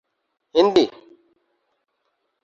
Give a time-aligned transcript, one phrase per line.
[0.55, 0.85] Hindi